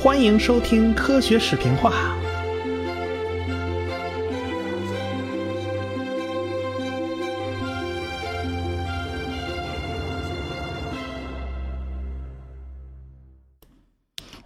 [0.00, 1.92] 欢迎收听科学视频化。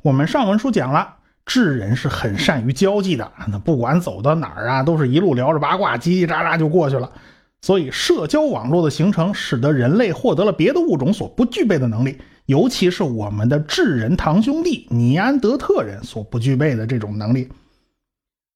[0.01, 7.13] 我们上文书讲了，智人是很善于交际的，那不管走到哪儿啊，都是一路聊着八卦，叽叽喳喳就过去了。
[7.61, 17.49] 所以，社交网络的形成，使得人类获得了别的物种所不具备的能力，尤其是我们的智人堂兄弟尼安德特人所不具备的这种能力。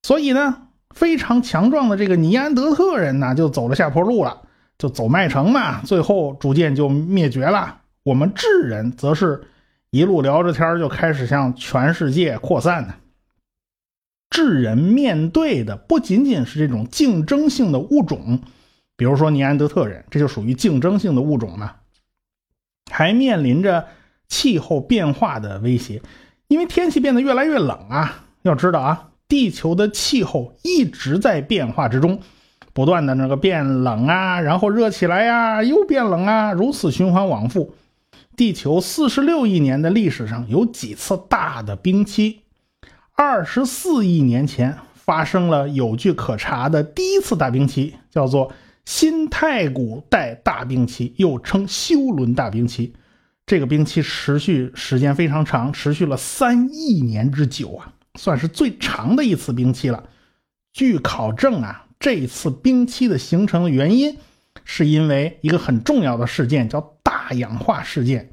[0.03, 4.41] 所以呢，非常强壮的这个尼安德特人呢，就走了下坡路了，
[4.77, 7.81] 就走麦城嘛，最后逐渐就灭绝了。
[8.03, 9.43] 我们智人则是。
[9.89, 12.95] 一路聊着天就开始向全世界扩散呢。
[14.29, 18.41] 智人面对的不仅仅是这种竞争性的物种，
[18.97, 21.75] 比如说尼安德特人，这就属于竞争性的物种嘛，
[22.89, 23.85] 还面临着
[24.27, 26.01] 气候变化的威胁，
[26.47, 28.23] 因为天气变得越来越冷啊。
[28.43, 32.19] 要知道啊，地球的气候一直在变化之中，
[32.73, 37.75] 不断的那个变冷啊，然后热起来呀，又变冷啊，如此循环往复。
[38.35, 42.41] 地球四十六亿年的历史上有几次大的冰期？
[43.15, 48.51] 二十四亿年前发生了有据可查的第一次大冰期，叫做
[48.87, 52.93] 新太古代大冰期，又称休伦大冰期。
[53.45, 60.05] 这个冰期持续时间非常长，持续了三亿年之久啊，算是最长的一次冰期了。
[60.71, 64.15] 据考证啊，这次冰期的形成的原因，
[64.63, 66.93] 是因为一个很重要的事件，叫。
[67.29, 68.29] 大氧化事件，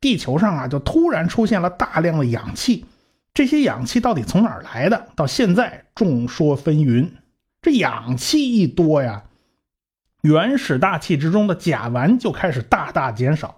[0.00, 2.84] 地球上啊就突然出现了大量的氧气，
[3.32, 5.08] 这些氧气到底从哪儿来的？
[5.14, 7.08] 到现在众说纷纭。
[7.62, 9.22] 这氧气一多呀，
[10.26, 13.56] 原始大气之中的甲烷就开始大大减少。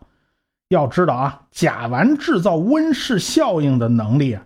[0.68, 4.42] 要知道啊，甲烷制造温室效应的能力啊，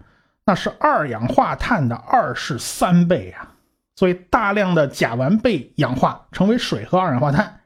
[0.47, 3.49] 那是二氧化碳的二十三倍呀。
[3.97, 7.61] 所以大量的甲烷被氧化成为水和二氧化碳。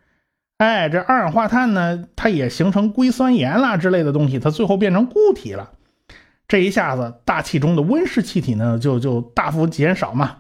[0.59, 5.71] 哎，这二氧化碳呢，它也形成硅酸盐啦之类的东西，它最后变成固体了。
[6.49, 10.39] 这一下子，大气中的温室气体呢，就就大幅减少嘛。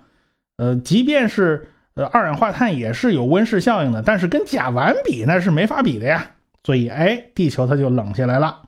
[0.57, 6.31] 呃，即便是呃二氧化碳也是有温室效应的，但是跟甲烷比那是没法比的呀。
[6.63, 8.63] 所以，哎，地球它就冷下来了。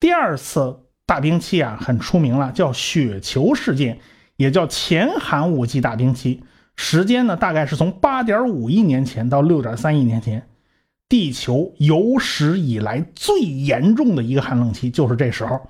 [0.00, 3.98] 第二次大冰期啊，很出名了，叫雪球事件，
[4.36, 6.42] 也叫前寒武纪大冰期。
[6.74, 10.48] 时间呢，大概是从八点五亿年前到六点三亿年前，
[11.08, 15.60] 地球有史以来最严重的一个寒冷期就是这时候，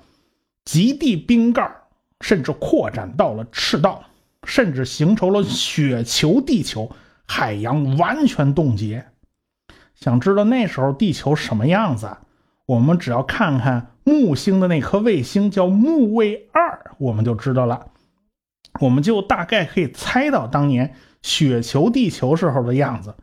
[0.63, 1.69] 极地冰盖
[2.21, 4.01] 甚至扩展到了赤道，
[4.45, 6.91] 甚至形成了雪球地球，
[7.25, 9.07] 海洋完全冻结。
[9.95, 12.17] 想知道那时候地球什么样子？
[12.65, 17.87] 我们只要看看木星的那颗卫星叫木卫二，我们就知道了。
[18.79, 23.15] 我们就大概可以猜到当年雪球地球时候的样子。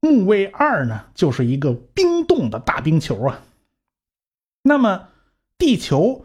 [0.00, 3.40] 木卫二呢，就是一个冰冻的大冰球啊。
[4.62, 5.08] 那么，
[5.58, 6.24] 地球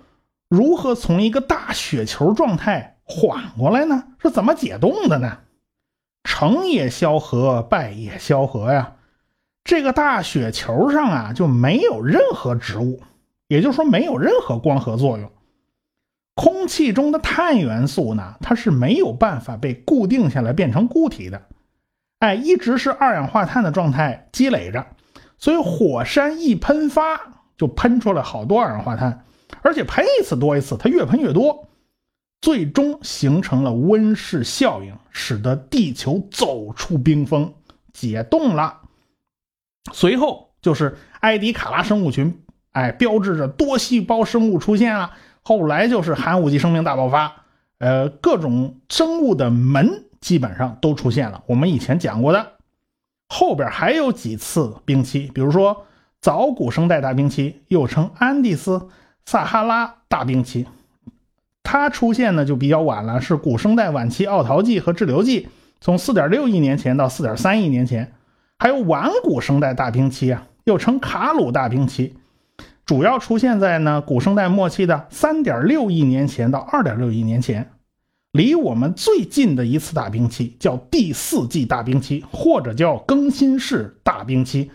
[0.50, 4.06] 如何从一个大雪球状态缓过来呢？
[4.20, 5.40] 是怎么解冻的呢？
[6.24, 8.94] 成也萧何，败也萧何呀。
[9.64, 13.02] 这个大雪球上啊，就没有任何植物，
[13.48, 15.32] 也就是说，没有任何光合作用。
[16.34, 21.44] 空气中的碳元素呢，它是没有办法被固定下来变成固体的，
[22.20, 24.88] 哎，一直是二氧化碳的状态积累着，
[25.38, 27.20] 所以火山一喷发
[27.58, 29.26] 就喷出来好多二氧化碳，
[29.62, 31.68] 而且喷一次多一次，它越喷越多，
[32.42, 37.54] 最终形成了温室效应，使得地球走出冰封，
[37.94, 38.80] 解冻了。
[39.94, 42.42] 随后就是埃迪卡拉生物群，
[42.72, 45.12] 哎，标志着多细胞生物出现了。
[45.44, 47.46] 后来就是寒武纪生命大爆发，
[47.80, 51.44] 呃，各种生物的门基本上都出现了。
[51.48, 52.54] 我们以前讲过的，
[53.28, 55.86] 后边还有几次冰期，比如说
[56.20, 58.90] 早古生代大冰期，又称安第斯
[59.26, 60.68] 撒哈拉大冰期，
[61.64, 65.48] 它出现呢就比较晚了，是古生代晚期奥陶纪和志留纪，
[65.80, 68.14] 从4.6亿年前到4.3亿年前。
[68.60, 72.16] 还有晚古生代大冰期啊，又称卡鲁大冰期。
[72.86, 77.72] 主要出现在呢古生代末期的三点六亿年前到二点六亿年前，
[78.32, 84.70] 离我们最近的一次大冰期叫第四纪大冰期，或者叫更新世大冰期。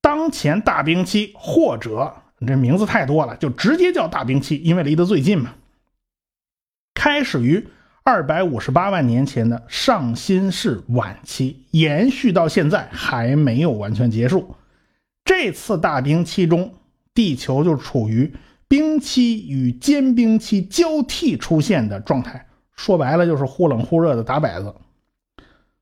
[0.00, 2.12] 当前大冰期或者
[2.46, 5.50] 这名字太多了，就直接叫大冰期，因为离得最近嘛。
[7.06, 7.68] 开始于
[8.02, 14.56] 二百五十八万年前的上新世晚期，延续到现在还没有完全结束。
[15.24, 16.74] 这次大冰期中。
[17.14, 18.34] 地球就处于
[18.66, 22.46] 冰期与间冰期交替出现的状态。
[22.74, 24.74] 说白了就是忽冷忽热的打摆子。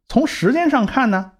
[0.06, 1.32] 从时间上看呢，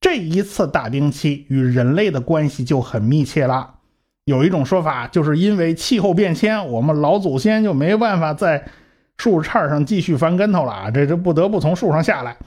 [0.00, 3.76] 这一次大冰期与人类的关系就很密切了。
[4.24, 8.66] 有一种说法，就是因为气候变迁，我们老祖先就没办法在
[9.20, 12.38] 树杈上继续翻跟头了啊，这这不得不从树上下来，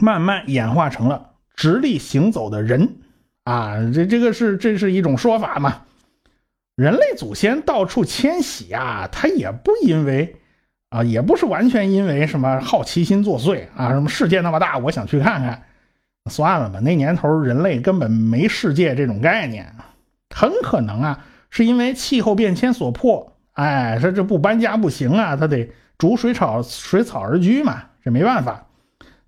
[0.00, 2.96] 慢慢演化成了直立行走的人
[3.44, 3.74] 啊。
[3.92, 5.82] 这这个是这是一种说法嘛？
[6.76, 10.36] 人类祖先到处迁徙啊，他也不因为。
[10.94, 15.62] 啊，也不是完全因为什么好奇心作祟啊，什么世界那么大，我想去看看，
[16.30, 16.80] 算了吧。
[16.80, 19.74] 那年头人类根本没世界这种概念，
[20.36, 23.32] 很可能啊，是因为气候变迁所迫。
[23.52, 25.70] 哎，这这不搬家不行啊，他得
[26.02, 28.66] 逐水草水草而居嘛，这没办法。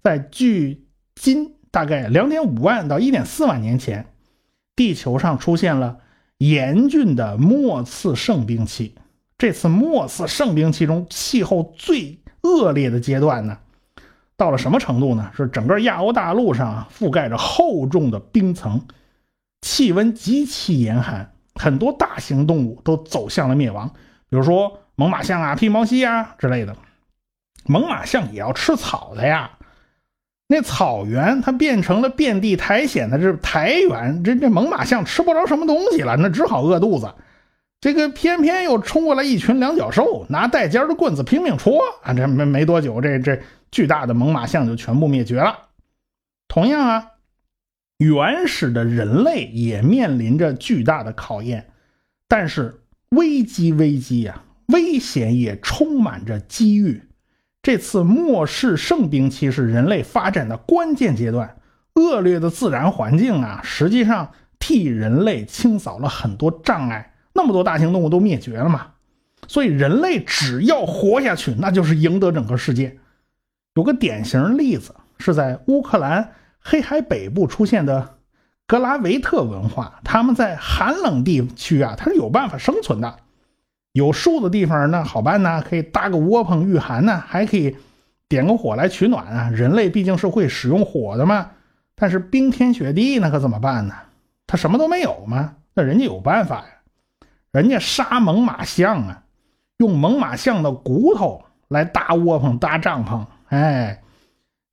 [0.03, 4.13] 在距今大概两点五万到一点四万年前，
[4.75, 5.99] 地球上出现了
[6.39, 8.97] 严峻的末次盛冰期。
[9.39, 13.57] 这次末次盛冰期中气候最恶劣的阶段呢，
[14.37, 15.31] 到了什么程度呢？
[15.37, 18.85] 是整个亚欧大陆上覆盖着厚重的冰层，
[19.61, 23.89] 气温极其严寒，很多大型动物都走向了灭亡，
[24.29, 26.77] 比如说猛犸象啊、披毛犀啊之类的。
[27.67, 29.53] 猛犸象也要吃草的呀，
[30.47, 37.15] 那草原它变成了遍地苔藓的这苔原，这这猛犸象吃不着什么东西了，那只好饿肚子。
[37.81, 42.15] 这个偏偏又冲过来一群两脚兽，拿带尖的棍子拼命戳啊！
[42.15, 45.59] 这没没多久，这这巨大的猛犸象就全部灭绝了。
[46.49, 47.11] 同样啊，
[47.99, 51.73] 原始的人类也面临着巨大的考验，
[52.27, 52.81] 但是
[53.11, 57.03] 危机危机呀，危险也充满着机遇。
[57.63, 61.57] 这次末世盛冰期是人类发展的关键阶段，
[61.95, 67.15] 恶劣的自然环境啊，实际上替人类清扫了很多障碍。
[67.33, 68.89] 那么多大型动物都灭绝了嘛，
[69.49, 72.99] 所以人类只要活下去，那就是赢得整个世界。
[73.75, 78.19] 有个典型例子是在乌克兰黑海北部出现的
[78.67, 83.19] 格拉维特文化，他们在寒冷地区啊，它是有办法生存的。
[83.95, 87.75] 有树的地方那好办呢，可以搭个窝棚御寒呢，还可以
[88.29, 89.49] 点个火来取暖啊。
[89.51, 91.51] 人类毕竟是会使用火的嘛。
[91.95, 93.95] 但是冰天雪地那可怎么办呢？
[94.47, 96.67] 他什么都没有吗，那人家有办法呀。
[97.53, 99.23] 人家杀猛犸象啊，
[99.79, 103.25] 用猛犸象的骨头来搭窝棚、搭帐篷。
[103.47, 104.03] 哎，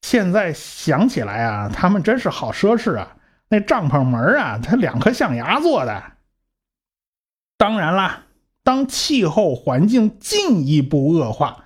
[0.02, 3.16] 现在想起来啊，他们真是好奢侈啊！
[3.50, 6.04] 那帐篷门啊，它两颗象牙做的。
[7.56, 8.24] 当然啦，
[8.64, 11.66] 当气候环境进一步恶化，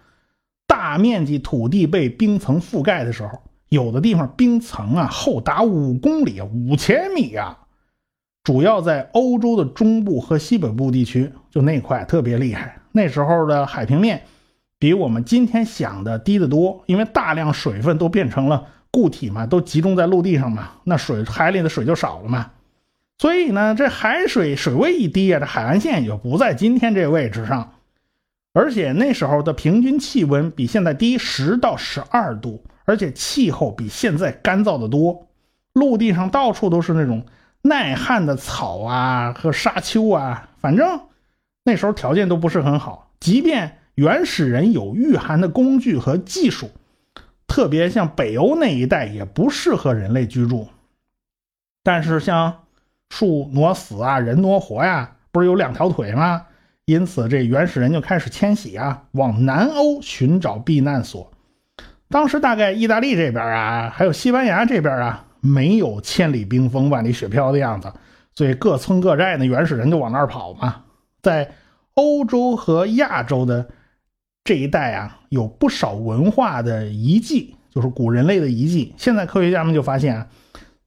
[0.66, 7.60] 大面积土地被冰层覆盖的时候，有的地方冰层啊厚达五公里、五千米啊。
[8.44, 12.80] 主要在欧洲的中部和西北部地区，就那块特别厉害。
[12.92, 14.22] 那时候的海平面
[14.78, 22.52] 比我们今天想的低得多，因为大量水分都变成了固体嘛，都集中在陆地上嘛，那水海里的水就少了嘛。
[23.18, 27.74] 所以呢，这海水水位一低啊，这海岸线也就不在今天这位置上。
[28.54, 35.28] 而且那时候的平均气温比现在低十到十二度，而且气候比现在干燥的多，
[35.74, 37.26] 陆地上到处都是那种。
[37.68, 41.00] 耐旱的草啊和沙丘啊，反正
[41.64, 43.10] 那时候条件都不是很好。
[43.20, 46.70] 即便原始人有御寒的工具和技术，
[47.48, 50.68] 特别像北欧那一带也不适合人类居住。
[51.82, 52.65] 但是像
[53.10, 56.48] 树挪死啊，人挪活呀，不是有两条腿吗？
[56.86, 61.32] 因此这原始人就开始迁徙啊，往南欧寻找避难所。
[62.10, 65.22] 当时大概意大利这边啊，还有西班牙这边啊。
[65.42, 67.94] 没有千里冰封、万里雪飘的样子，
[68.34, 70.82] 所以各村各寨的原始人就往那儿跑嘛。
[71.22, 71.52] 在
[71.94, 73.68] 欧洲和亚洲的
[74.44, 78.96] 这一带啊，有不少文化的遗迹，就是古人类的遗迹。
[78.98, 80.28] 现在科学家们就发现啊，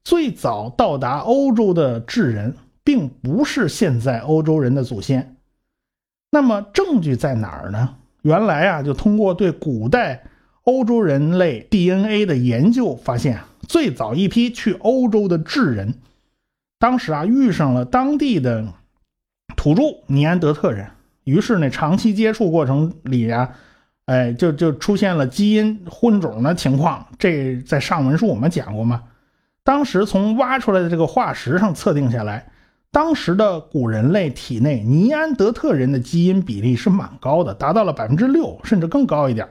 [0.09, 5.37] 最早到达欧洲的智人，并不是现在欧洲人的祖先。
[6.31, 7.97] 那么证据在哪儿呢？
[8.23, 10.25] 原来啊，就通过对古代
[10.63, 13.39] 欧洲人类 DNA 的研究发现。
[13.69, 15.93] 最早一批去欧洲的智人，
[16.79, 18.65] 当时啊遇上了当地的
[19.57, 20.89] 土著尼安德特人，
[21.25, 23.51] 于是呢长期接触过程里啊，
[24.07, 27.07] 哎就就出现了基因混种的情况。
[27.19, 29.03] 这在上文书我们讲过吗？
[29.69, 32.51] 当时从挖出来的这个化石上测定下来，
[32.91, 39.47] 当时的古人类体内尼安德特人的基因比例是蛮高的，达到了百分之六甚至更高一点，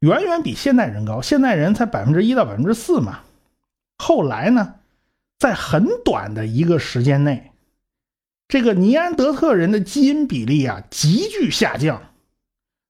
[0.00, 1.22] 远远比现代人高。
[1.22, 3.20] 现代人才百分之一到百分之四嘛。
[3.96, 4.74] 后来呢，
[5.38, 7.52] 在很短的一个时间内，
[8.48, 12.02] 这个尼安德特人的基因比例啊急剧下降。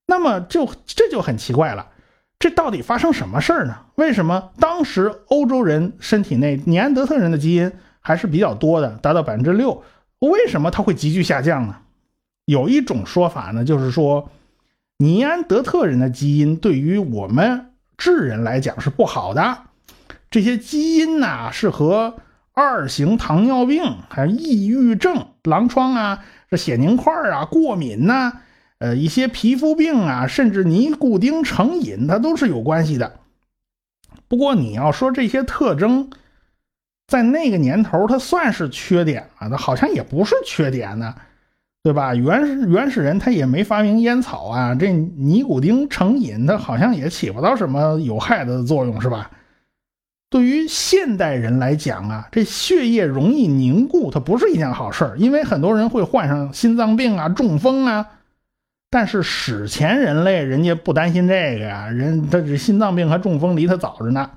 [0.08, 1.90] 那么就这就很奇怪了，
[2.38, 3.76] 这到底发生什么事儿呢？
[3.94, 9.82] 为什么当时欧洲人身体内尼安德特人的基因还是比较多的，达到百分之六？
[10.18, 11.76] 为什么它会急剧下降呢？
[12.44, 14.30] 有一种说法呢，就是说
[14.98, 19.58] 尼安德特人的基因对于我们智人来讲是不好的，
[20.30, 22.16] 这些基因呐是和
[22.52, 28.40] 二型糖尿病、还有抑郁症、狼疮啊、这血凝块啊、过敏呐。
[28.78, 33.20] 呃，一些皮肤病啊，甚至尼古丁成瘾，它都是有关系的。
[34.28, 36.10] 不过你要说这些特征，
[37.06, 39.48] 在那个年头，它算是缺点吗？
[39.48, 41.14] 它好像也不是缺点呢，
[41.82, 42.14] 对吧？
[42.14, 49.30] 原始原始人他也没发明烟草啊，这尼古丁成瘾，它好像也起不到什么有害的作用，是吧？
[50.28, 58.06] 对于现代人来讲啊，这血液容易凝固，它不是一件好事因为很多人会患上心脏病啊、中风啊。
[58.88, 64.30] 但是史前人类人家不担心这个呀，人他这心脏病和中风离他早着呢。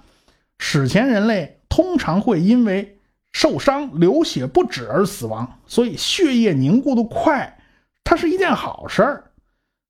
[0.58, 2.98] 史前人类通常会因为
[3.32, 7.60] 受伤流血不止而死亡，所以血液凝固的快，
[8.04, 9.24] 它是一件好事儿。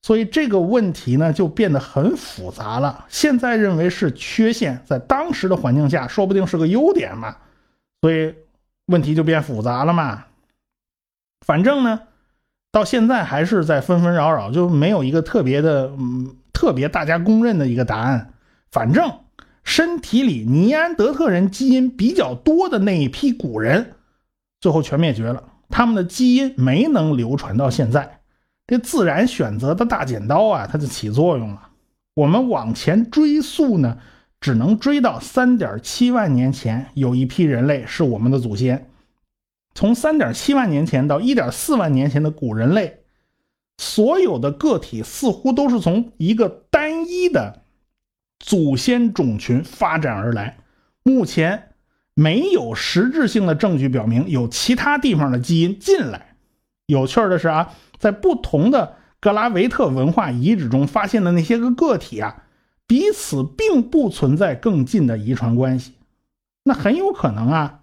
[0.02, 3.06] 所以这个问题呢就变得很复杂了。
[3.08, 7.38] 现在认为是缺陷，在当时的环境下说不定是个优点嘛。
[8.02, 8.36] 所以
[8.88, 10.26] 问题就变复杂了嘛。
[11.46, 12.02] 反正呢。
[12.72, 18.34] 到现在还是在纷纷扰扰，就没有一个特别的，嗯，特别大家公认的一个答案。
[18.72, 19.12] 反正
[19.64, 23.94] 身体里尼安德特人基因比较多的那一批古人，
[24.62, 28.20] 最后全灭绝了，他们的基因没能流传到现在。
[28.68, 31.70] 这自然选择的大剪刀啊，它就起作用了。
[32.14, 33.98] 我们往前追溯呢，
[34.40, 38.89] 只能追到三点七万年前，有一批人类是我们的祖先。
[39.74, 43.02] 从三点七万年前到一点四万年前的古人类，
[43.78, 47.62] 所有的个体似乎都是从一个单一的
[48.40, 50.58] 祖先种群发展而来。
[51.04, 51.70] 目前
[52.14, 56.36] 没有实质性的证据表明有其他地方的基因进来。
[56.88, 62.44] 有趣的是啊，在不同的格拉维特文化遗址中发现的那些个个体啊，
[62.86, 65.94] 彼此并不存在更近的遗传关系。
[66.64, 67.79] 那很有可能啊。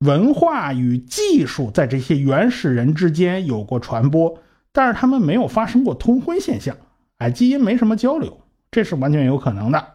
[0.00, 4.38] 文化与技术在这些原始人之间有过传播，
[4.72, 6.76] 但是他们没有发生过通婚现象，
[7.16, 9.92] 哎，基因没什么交流，这是完全有可能的。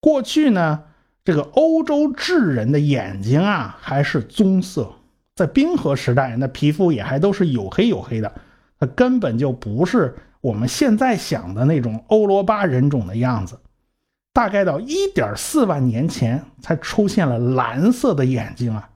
[0.00, 0.82] 过去呢，
[1.24, 4.92] 这个欧洲智人的眼睛啊还是棕色，
[5.36, 8.32] 在冰河时代，那皮肤也还都是黝黑黝黑的，
[8.80, 13.56] 它根本就不是我们现在想的那种欧罗巴人种的样子。
[14.34, 18.90] 大概到一点四万年前才出现了蓝色的眼睛啊，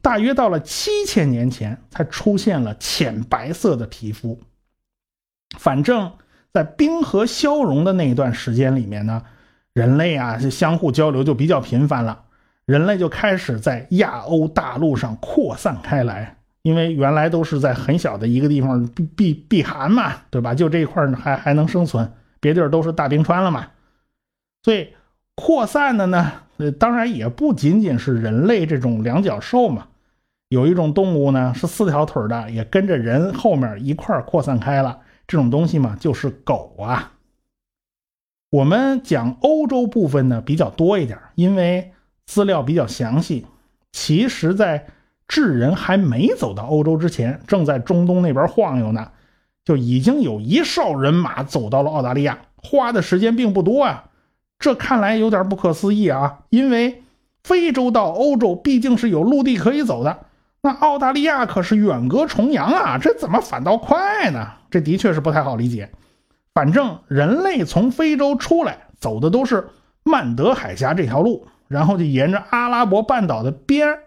[0.00, 4.40] 大约到了七千年前才出现了浅白色的皮肤。
[5.58, 6.10] 反正，
[6.54, 9.22] 在冰河消融的那一段时间里面呢，
[9.74, 12.24] 人类啊就相互交流就比较频繁了，
[12.64, 20.54] 人类就开始在亚欧大陆上扩散开来，因为原来都是在很小的一个地方避避避寒嘛，对吧？
[20.54, 22.10] 就这一块还还能生存，
[22.40, 23.68] 别地儿都是大冰川了嘛。
[24.66, 24.88] 所以
[25.36, 29.86] 扩散的呢，呃，当然也不仅仅是人类这种两脚兽嘛，
[30.48, 34.98] 有一种动物呢是四条腿的，也跟着人后面一块扩散开了。
[35.28, 37.12] 这种东西嘛，就是狗啊。
[38.50, 41.92] 我们讲欧洲部分呢比较多一点，因为
[42.24, 43.46] 资料比较详细。
[43.92, 44.88] 其实，在
[45.28, 49.12] 智人还没走到欧洲之前，正在中东那边晃悠呢，
[49.64, 54.05] 就已经有一哨人马走到了澳大利亚，花的时间并不多啊。
[54.58, 56.40] 这看来有点不可思议啊！
[56.48, 57.04] 因为
[57.44, 60.26] 非洲到欧洲毕竟是有陆地可以走的，
[60.62, 64.52] 那澳大利亚可是远隔重洋啊，这怎么反倒快呢？
[64.70, 65.92] 这的确是不太好理解。
[66.54, 69.68] 反正人类从非洲出来走的都是
[70.02, 73.98] 曼德海峡这条路，然后就沿着阿拉伯半岛的边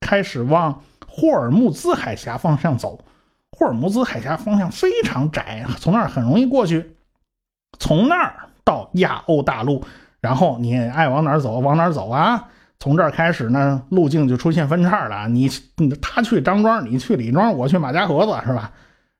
[0.00, 3.04] 开始往霍尔木兹海峡方向走。
[3.52, 6.96] 霍尔木兹海峡方向非常窄，从那儿很容易过去。
[7.78, 8.48] 从那儿。
[8.64, 9.82] 到亚欧大陆，
[10.20, 12.48] 然后你爱往哪儿走往哪儿走啊！
[12.78, 15.28] 从这儿开始呢，路径就出现分叉了。
[15.28, 15.48] 你
[16.00, 18.72] 他去张庄，你去李庄，我去马家河子，是吧？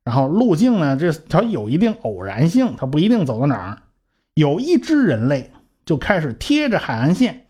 [0.03, 3.79] 然后路径呢，这它有一定偶然性，它不一定走到哪儿。
[4.35, 5.53] 有一支人类
[5.85, 7.47] 就开始贴着海岸线，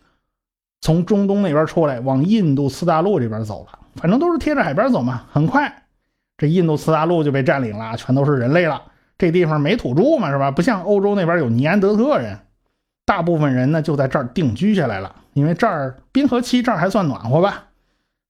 [0.82, 3.78] 从中东那边出来，往印度次大陆这边走了。
[3.94, 5.24] 反正都是贴着海边走嘛。
[5.30, 5.84] 很快，
[6.36, 8.82] 这印度次大陆就被占领了，全都是人类了。
[9.22, 10.50] 这地方没土著嘛，是吧？
[10.50, 12.40] 不像欧洲那边有尼安德特人，
[13.06, 15.14] 大部分人呢就在这儿定居下来了。
[15.32, 17.66] 因为这儿冰河期这儿还算暖和吧，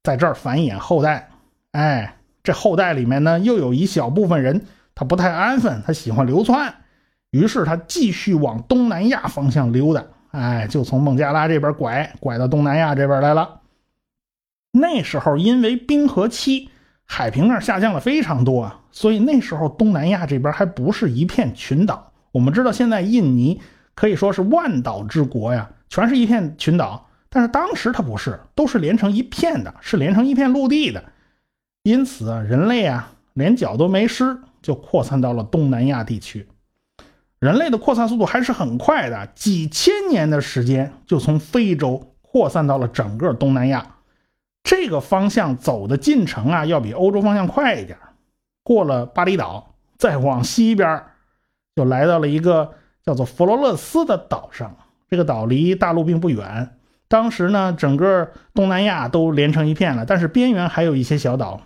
[0.02, 1.30] 在这儿繁衍后代。
[1.70, 6.74] 哎，这后代里面呢，又有一小部分人他不太安分，他喜欢流窜，
[7.30, 10.04] 于是他继续往东南亚方向溜达。
[10.32, 13.60] 哎，就从孟加拉这边拐拐到东南亚这边来了。
[14.72, 16.68] 那时候因为冰河期，
[17.06, 22.12] 海平面下降了非常多啊，所以那时候东南亚这边还不是一片群岛。
[22.30, 23.60] 我们知道现在印尼
[23.94, 31.04] 可以说是万岛之国呀，全是一片群岛，但是当时它不是，都是连成一片的，是连成一片陆地的。
[31.82, 36.48] 因此啊，人类啊连脚都没湿，就扩散到了东南亚地区。
[37.38, 43.84] 人类的扩散速度还是很快的，几千年的时间就从非洲扩散到了整个东南亚。
[44.74, 47.98] 这个方向走的进程啊，要比欧洲方向快一点。
[48.64, 51.04] 过了巴厘岛，再往西边，
[51.76, 52.72] 就来到了一个
[53.04, 54.74] 叫做佛罗勒斯的岛上。
[55.10, 56.78] 这个岛离大陆并不远。
[57.06, 61.60] 当时呢，整个东南亚都连成一片了，但是边缘还有一些小岛。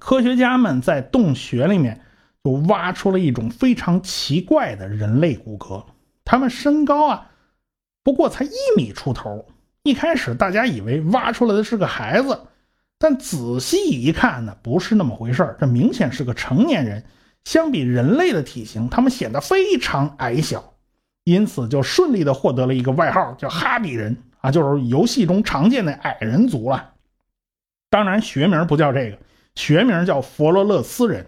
[0.00, 2.00] 科学家们在洞穴里面。
[2.42, 5.86] 就挖出了一种非常奇怪的人类骨骼，
[6.26, 7.30] 他们身高啊，
[8.02, 9.46] 不过才一米出头。
[9.84, 12.40] 一开始大家以为挖出来的是个孩子，
[12.98, 17.04] 但仔细一看呢，不是那么回事这明显是个成年人。
[17.44, 20.72] 相比人类的体型，他们显得非常矮小，
[21.24, 26.92] 因此就顺利的获得了一个外号，叫哈比人啊，就是游戏中常见的矮人族了。
[27.90, 29.18] 当然，学名不叫这个，
[29.54, 31.26] 学名叫佛罗勒斯人。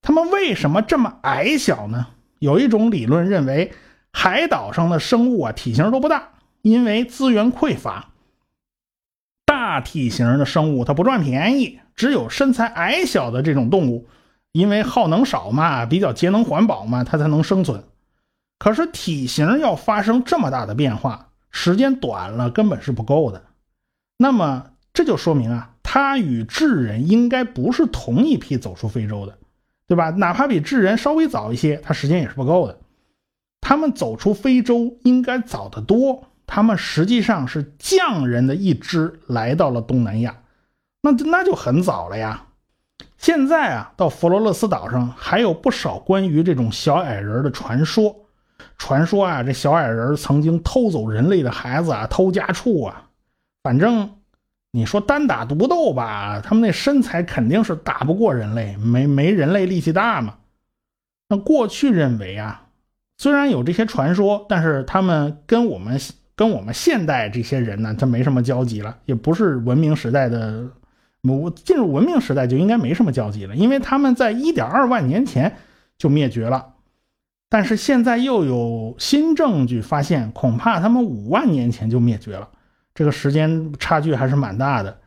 [0.00, 2.06] 他们为什么这么矮小呢？
[2.38, 3.74] 有一种理论认为，
[4.12, 6.30] 海岛上的生物啊体型都不大，
[6.66, 8.10] 因为资源匮乏。
[9.44, 14.08] 大体型的生物它不赚便宜，只有身材矮小的这种动物，
[14.50, 17.84] 因为耗能少嘛，比较节能环保嘛，它才能生存。
[18.58, 23.44] 可是体型要发生这么大的变化，时间短了根本是不够的。
[24.18, 29.38] 那么这就说明啊，它与智人应该不是同一批走出非洲的。
[29.86, 30.10] 对吧？
[30.10, 32.80] 哪怕比智人稍微早一些，它时间也是不够的。
[33.60, 36.24] 他们走出非洲应该早得多。
[36.46, 40.36] 他们实际上是匠人的一支来到了东南亚，
[41.02, 42.46] 那那就很早了呀。
[43.18, 48.14] 现在啊，到佛罗勒斯岛上还有不少关于这种小矮人的传说。
[48.78, 53.10] 传说啊，这小矮人曾经偷走人类的孩子啊，偷家畜啊，
[53.62, 54.10] 反正。
[54.72, 60.34] 你说单打独斗吧，他们那身材肯定是打不过人类，没没人类力气大嘛。
[61.30, 62.66] 那过去认为啊，
[63.16, 65.98] 虽然有这些传说，但是他们跟我们
[66.36, 70.68] 跟我们现代这些人呢，他没什么交集了，也不是文明时代的。
[71.22, 75.56] 我进入文明时代就应该没什么交集了，因为他们在一点二万年前
[75.98, 76.74] 就灭绝了。
[77.48, 82.48] 但是现在又有新证据发现，恐怕他们五万年前就灭绝了。
[82.94, 84.98] 这个时间差距还是蛮大的，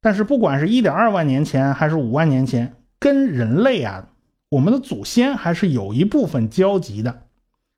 [0.00, 4.08] 但是不管是一点二万年前还是五万年前，跟人类啊，
[4.50, 7.22] 我们的祖先还是有一部分交集的。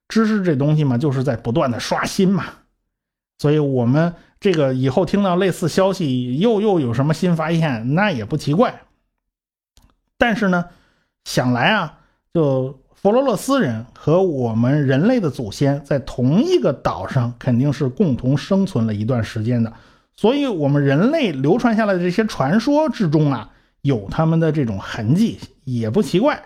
[0.09, 2.45] 知识这东西嘛，就是在不断的刷新嘛，
[3.39, 8.83] 所以我们这个以后听到类似消息，又又有什么新发现，那也不奇怪。
[10.19, 10.67] 但是呢，
[11.25, 11.99] 想来啊，
[12.33, 12.81] 就。
[12.97, 19.73] 佛罗勒斯人和我们人类的祖先在同一个岛上，肯定是共同生存了一段时间的，
[20.17, 23.51] 所以，我们人类流传下来的这些传说之中啊，
[23.83, 26.43] 有他们的这种痕迹，也不奇怪。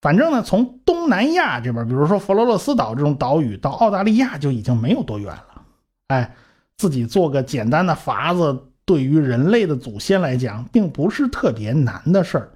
[0.00, 5.62] 反正呢，从东南亚这边，比如说佛罗勒斯岛这种岛屿，到澳大利亚就已经没有多远了。
[6.08, 6.34] 哎，
[6.78, 12.50] 自己做个简单的筏子，对于人类的祖先来讲，并不是特别难的事儿。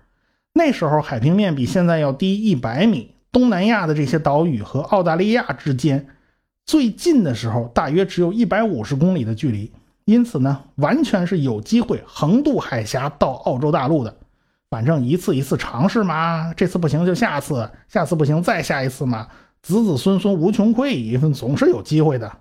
[0.55, 6.07] 那时候海平面比现在要低一百米，东南亚的这些岛屿和澳大利亚之间
[6.65, 9.71] 最近的时候大约只有一百五十公里的距离，
[10.07, 14.17] 因此呢，完全是有机会横渡海峡到澳洲大陆的。
[14.75, 19.29] 反正一次一次尝试嘛，这次不行就下次，下次不行再下一次嘛，
[19.63, 22.39] 子子孙孙无穷匮矣，总是有机会的。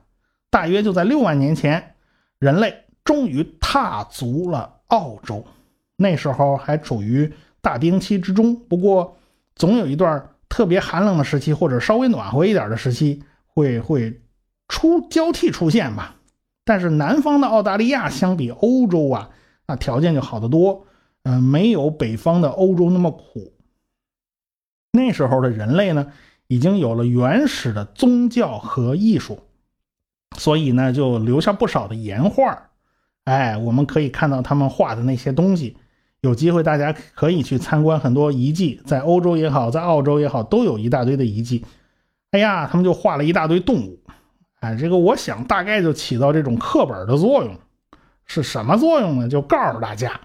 [0.50, 1.94] 大约就在六万年前，
[2.40, 5.46] 人类终于踏足了澳洲，
[5.96, 7.32] 那时候还处于。
[7.62, 9.16] 大冰期之中，不过
[9.56, 14.20] 总有一段特别寒冷的时期，或者稍微暖和一点的时期，会会
[14.68, 16.16] 出交替出现吧。
[16.66, 19.30] 但是南方的澳大利亚相比欧洲啊，
[19.68, 20.88] 那条件就好得多，
[21.24, 23.54] 嗯，没有北方的欧洲那么苦。
[24.92, 26.12] 那时候的人类呢，
[26.48, 29.40] 已经有了原始的宗教和艺术，
[30.38, 32.70] 所以呢，就留下不少的岩画。
[33.24, 35.78] 哎，我们可以看到他们画的那些东西。
[36.22, 41.66] 有机会大家可以去参观很多遗迹，在欧洲也好，在澳洲也好，都有一大堆的遗迹。
[42.32, 44.00] 哎呀，他们就画了一大堆动物，
[44.60, 47.58] 哎，这个我想大概就起到这种课本的作用。
[48.26, 49.28] 是什么作用呢？
[49.28, 50.20] 就告诉大家，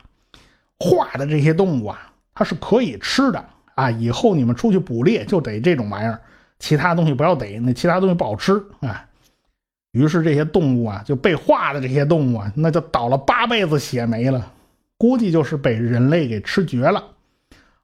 [0.78, 3.90] 化的这些动物啊，它是可以吃的啊。
[3.90, 6.20] 以后你们出去捕猎就得这种玩意儿，
[6.58, 9.04] 其他东西不要逮，那其他东西不好吃啊。
[9.92, 14.52] 于是这些动物啊，就被化的这些动物啊，那就倒了八辈子血霉了，
[14.96, 17.02] 估计就是被人类给吃绝了。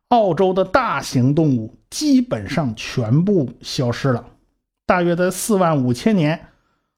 [0.09, 4.25] 澳洲的大型动物基本上全部消失了。
[4.87, 6.49] 大约在四万五千年，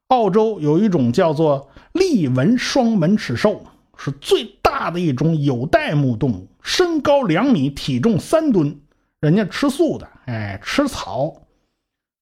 [0.09, 3.65] 澳洲有一种叫做利纹双门齿兽，
[3.97, 4.45] 是最
[4.77, 8.79] 大的一种有袋目动物，身高两米，体重三吨。
[9.21, 11.35] 人家吃素的，哎，吃草。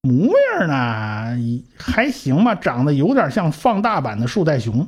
[0.01, 1.37] 模样呢
[1.77, 4.87] 还行吧，长得有点像放大版的树袋熊。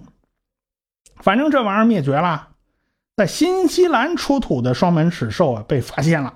[1.17, 2.47] 反正这玩意儿灭绝了，
[3.17, 6.33] 在新西兰出土的双门齿兽啊被发现了，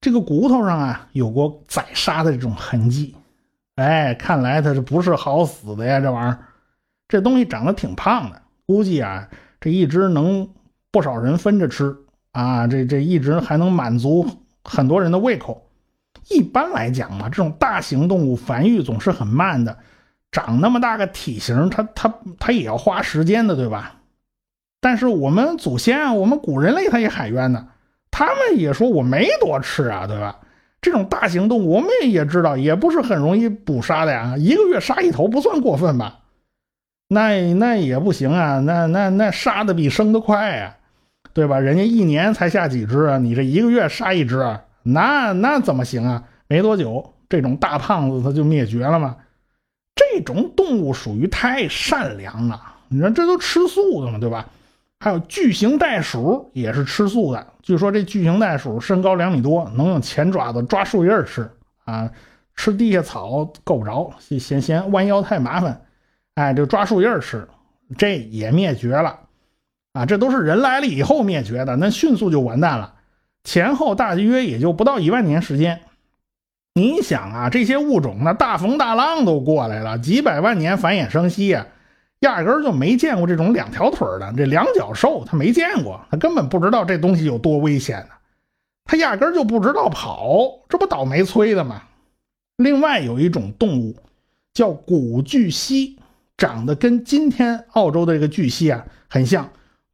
[0.00, 3.16] 这个骨头上啊有过宰杀的这种痕迹。
[3.74, 5.98] 哎，看来它是不是好死的呀？
[5.98, 6.38] 这玩意儿，
[7.08, 9.28] 这东西长得挺胖的，估计啊
[9.60, 10.48] 这一只能
[10.90, 11.94] 不少人分着吃
[12.32, 14.26] 啊，这这一直还能满足
[14.64, 15.64] 很多人的胃口。
[16.30, 19.76] 一般来讲嘛，这种大型动物繁育总是很慢的，
[20.30, 23.94] 长那么大个体型，它它它也要花时间的，对吧？
[24.80, 27.66] 但是我们祖先啊，我们古人类他也海冤呢，
[28.10, 30.38] 他们也说我没多吃啊，对吧？
[30.80, 36.20] 这种大型动物我们也知道，也不是很容易捕杀的呀，一个月杀一头不算过分吧？
[37.08, 40.76] 那那也不行啊，那那那杀的比生的快呀，
[41.32, 41.58] 对吧？
[41.58, 44.38] 人家一年才下几只啊，你这一个月杀一只。
[44.82, 46.24] 那那怎么行啊？
[46.46, 49.16] 没多久，这种大胖子它就灭绝了吗？
[49.94, 52.60] 这种动物属于太善良了。
[52.88, 54.46] 你说这都吃素的嘛，对吧？
[55.00, 57.46] 还有巨型袋鼠也是吃素的。
[57.62, 61.48] 据说这巨型袋鼠身高两米多，能用前爪子抓树叶吃
[61.84, 62.10] 啊，
[62.56, 65.80] 吃地下草够不着，嫌嫌弯腰太麻烦，
[66.34, 67.46] 哎，就抓树叶吃，
[67.96, 69.16] 这也灭绝了
[69.92, 70.06] 啊！
[70.06, 72.94] 这都是人来了以后灭绝的，那迅速就完蛋了。
[73.44, 75.80] 前后大约也就不到一万年时间，
[76.74, 81.66] 你想啊，这些物种那大风大浪都过来了，几百万年繁衍生息呀，
[82.20, 88.14] 压根儿就没见过这种两条腿的这两脚兽，他没见过，他根本不知道这东西有多危险呢，
[88.84, 91.82] 他压根就不知道跑，这不倒霉催的吗？
[92.56, 93.96] 另外有一种动物
[94.52, 95.98] 叫古巨蜥，
[96.36, 99.48] 长得跟今天澳洲的这个巨蜥啊很像，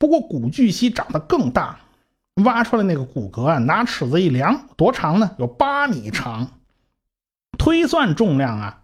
[0.05, 1.81] 不过古巨蜥长得更大。
[2.43, 5.31] 挖出来那个骨骼啊，拿尺子一量，多长呢？
[5.39, 6.51] 有八米长，
[7.57, 8.83] 推算重量啊，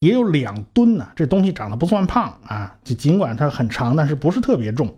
[0.00, 1.08] 也有两吨呢。
[1.16, 4.94] 这东西长得不算胖啊，就尽管它很长，但是不是特别重。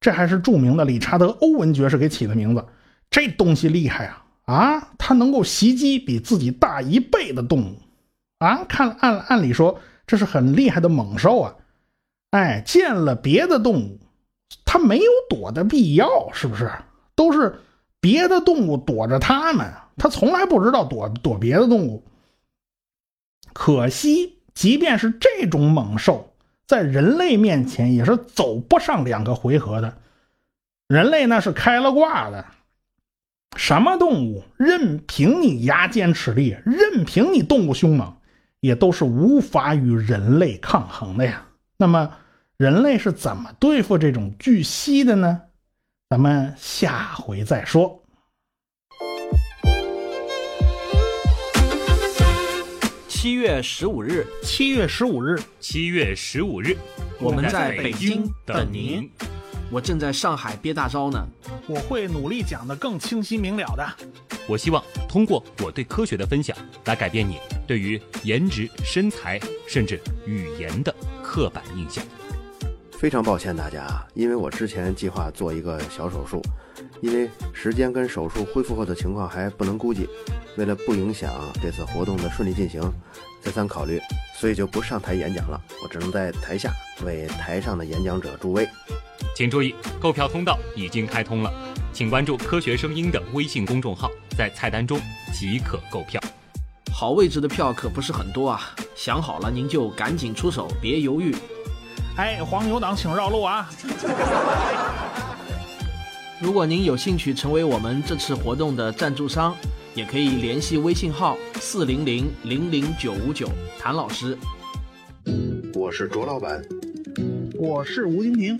[0.00, 2.64] 这还是著名的理查德·欧文爵士给起的名字。
[3.10, 4.88] 这东西厉害啊啊！
[4.96, 7.76] 它能够袭击比自己大一倍的动物
[8.38, 8.64] 啊！
[8.64, 11.54] 看按按理说这是很厉害的猛兽啊。
[12.30, 13.98] 哎，见了别的动物，
[14.64, 16.70] 它没有躲的必要，是不是？
[17.14, 17.60] 都是
[18.00, 22.04] 别的动物躲着它们，它从来不知道躲躲别的动物。
[23.52, 26.32] 可惜，即便是这种猛兽，
[26.66, 29.98] 在人类面前也是走不上两个回合的。
[30.86, 32.46] 人类那是开了挂的，
[33.56, 38.16] 什么动物，任凭你牙尖齿利，任凭你动物凶猛，
[38.60, 41.46] 也都是无法与人类抗衡的呀。
[41.76, 42.12] 那么，
[42.58, 45.42] 人类是怎么对付这种巨蜥的呢？
[46.10, 48.02] 咱们下回再说。
[53.06, 56.76] 七月十五日，七月十五日，七月十五日，
[57.20, 59.08] 我们在北京等您。
[59.70, 61.24] 我正在上海憋大招呢，
[61.68, 63.88] 我会努力讲得更清晰明了的。
[64.48, 70.92] 我希望通过我对科学的分享，来改变你对于颜值、身材甚至语言的
[71.22, 72.02] 刻板印象。
[72.98, 76.42] 非常抱歉大家啊，因为我之前计划做一个小手术，
[77.00, 80.08] 因为时间跟手术恢复后的情况还不能估计，
[80.56, 81.32] 为了不影响
[81.62, 82.82] 这次活动的顺利进行，
[83.40, 84.00] 再三考虑，
[84.34, 86.72] 所以就不上台演讲了，我只能在台下
[87.06, 88.68] 为台上的演讲者助威。
[89.32, 91.52] 请注意，购票通道已经开通了，
[91.92, 95.00] 请关注“科学声音”的微信公众号，在菜单中
[95.32, 96.20] 即可购票。
[96.92, 101.32] 好位置的票可不是很多啊，想好了您就赶紧出手，别犹豫。
[102.18, 103.70] 哎，黄牛党，请绕路啊！
[106.42, 109.56] 如果您有兴趣成为我们这次活动的赞助商，
[109.94, 114.36] 也可以联系微信号四零零零零九五九谭老师。
[115.74, 116.60] 我是卓老板，
[117.54, 118.58] 我是吴金平，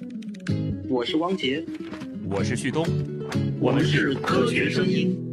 [0.89, 1.65] 我是汪杰，
[2.31, 2.87] 我是旭东，
[3.59, 5.28] 我们是科学声音。